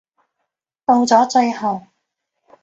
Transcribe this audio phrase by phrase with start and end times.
[0.83, 1.83] 到咗最後